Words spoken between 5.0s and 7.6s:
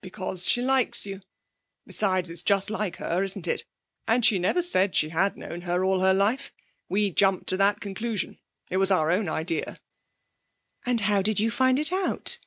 had known her all her life. We jumped to